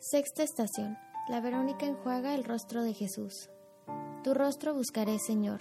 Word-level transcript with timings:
Sexta 0.00 0.44
estación. 0.44 0.96
La 1.28 1.40
Verónica 1.40 1.84
enjuaga 1.84 2.36
el 2.36 2.44
rostro 2.44 2.84
de 2.84 2.94
Jesús. 2.94 3.50
Tu 4.22 4.32
rostro 4.32 4.72
buscaré, 4.72 5.18
Señor, 5.18 5.60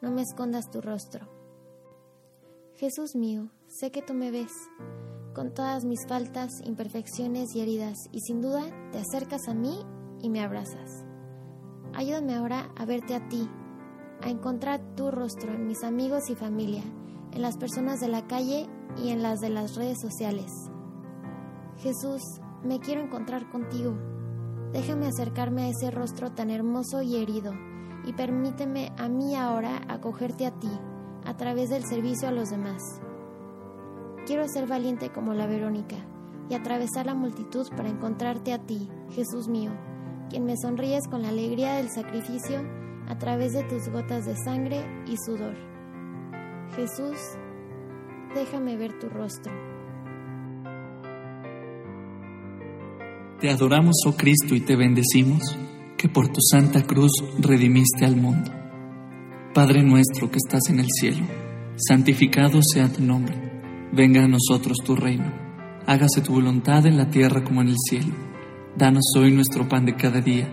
no 0.00 0.12
me 0.12 0.22
escondas 0.22 0.70
tu 0.70 0.80
rostro. 0.80 1.28
Jesús 2.76 3.16
mío, 3.16 3.50
sé 3.66 3.90
que 3.90 4.00
tú 4.00 4.14
me 4.14 4.30
ves, 4.30 4.52
con 5.34 5.52
todas 5.52 5.84
mis 5.84 6.06
faltas, 6.06 6.52
imperfecciones 6.62 7.56
y 7.56 7.60
heridas, 7.60 7.98
y 8.12 8.20
sin 8.20 8.40
duda 8.40 8.62
te 8.92 9.00
acercas 9.00 9.48
a 9.48 9.54
mí 9.54 9.80
y 10.20 10.30
me 10.30 10.44
abrazas. 10.44 11.04
Ayúdame 11.92 12.36
ahora 12.36 12.72
a 12.76 12.84
verte 12.84 13.16
a 13.16 13.28
ti, 13.28 13.50
a 14.20 14.30
encontrar 14.30 14.94
tu 14.94 15.10
rostro 15.10 15.52
en 15.52 15.66
mis 15.66 15.82
amigos 15.82 16.30
y 16.30 16.36
familia, 16.36 16.84
en 17.32 17.42
las 17.42 17.56
personas 17.56 17.98
de 17.98 18.06
la 18.06 18.28
calle 18.28 18.68
y 18.96 19.08
en 19.08 19.24
las 19.24 19.40
de 19.40 19.50
las 19.50 19.74
redes 19.74 20.00
sociales. 20.00 20.52
Jesús, 21.78 22.22
me 22.64 22.80
quiero 22.80 23.02
encontrar 23.02 23.50
contigo. 23.50 23.94
Déjame 24.72 25.06
acercarme 25.06 25.64
a 25.64 25.68
ese 25.68 25.90
rostro 25.90 26.32
tan 26.32 26.50
hermoso 26.50 27.02
y 27.02 27.16
herido 27.16 27.52
y 28.04 28.12
permíteme 28.12 28.92
a 28.98 29.08
mí 29.08 29.36
ahora 29.36 29.82
acogerte 29.88 30.46
a 30.46 30.50
ti 30.52 30.70
a 31.24 31.36
través 31.36 31.70
del 31.70 31.84
servicio 31.84 32.28
a 32.28 32.32
los 32.32 32.50
demás. 32.50 32.82
Quiero 34.26 34.46
ser 34.48 34.66
valiente 34.66 35.10
como 35.10 35.34
la 35.34 35.46
Verónica 35.46 35.96
y 36.48 36.54
atravesar 36.54 37.06
la 37.06 37.14
multitud 37.14 37.68
para 37.76 37.88
encontrarte 37.88 38.52
a 38.52 38.58
ti, 38.58 38.88
Jesús 39.10 39.48
mío, 39.48 39.72
quien 40.30 40.44
me 40.44 40.56
sonríes 40.56 41.06
con 41.08 41.22
la 41.22 41.28
alegría 41.28 41.74
del 41.74 41.90
sacrificio 41.90 42.60
a 43.08 43.18
través 43.18 43.52
de 43.52 43.64
tus 43.64 43.88
gotas 43.88 44.24
de 44.24 44.36
sangre 44.36 44.84
y 45.06 45.16
sudor. 45.16 45.54
Jesús, 46.76 47.18
déjame 48.34 48.76
ver 48.76 48.98
tu 48.98 49.08
rostro. 49.08 49.71
Te 53.42 53.50
adoramos, 53.50 53.96
oh 54.06 54.12
Cristo, 54.12 54.54
y 54.54 54.60
te 54.60 54.76
bendecimos, 54.76 55.42
que 55.98 56.08
por 56.08 56.28
tu 56.28 56.40
santa 56.40 56.84
cruz 56.84 57.10
redimiste 57.40 58.04
al 58.04 58.14
mundo. 58.14 58.52
Padre 59.52 59.82
nuestro 59.82 60.30
que 60.30 60.36
estás 60.36 60.70
en 60.70 60.78
el 60.78 60.86
cielo, 60.88 61.26
santificado 61.74 62.62
sea 62.62 62.88
tu 62.88 63.02
nombre, 63.02 63.34
venga 63.92 64.22
a 64.22 64.28
nosotros 64.28 64.76
tu 64.86 64.94
reino, 64.94 65.24
hágase 65.88 66.20
tu 66.20 66.34
voluntad 66.34 66.86
en 66.86 66.96
la 66.96 67.10
tierra 67.10 67.42
como 67.42 67.62
en 67.62 67.70
el 67.70 67.76
cielo. 67.84 68.14
Danos 68.76 69.06
hoy 69.18 69.32
nuestro 69.32 69.68
pan 69.68 69.86
de 69.86 69.96
cada 69.96 70.20
día, 70.20 70.48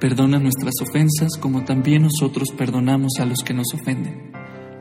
perdona 0.00 0.40
nuestras 0.40 0.74
ofensas 0.82 1.36
como 1.38 1.62
también 1.62 2.02
nosotros 2.02 2.48
perdonamos 2.50 3.12
a 3.20 3.26
los 3.26 3.44
que 3.44 3.54
nos 3.54 3.72
ofenden. 3.74 4.32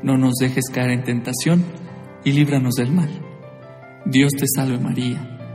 No 0.01 0.17
nos 0.17 0.33
dejes 0.39 0.71
caer 0.73 0.89
en 0.89 1.03
tentación 1.03 1.63
y 2.23 2.31
líbranos 2.31 2.73
del 2.73 2.91
mal. 2.91 3.11
Dios 4.07 4.31
te 4.31 4.47
salve 4.47 4.79
María 4.79 5.32